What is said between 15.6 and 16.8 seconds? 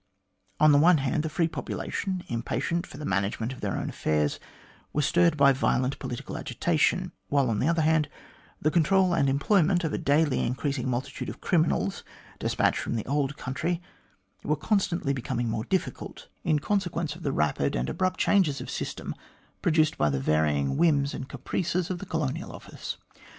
difficult in A GRIEVOUS ERROR OF MR GLADSTONE'S 169'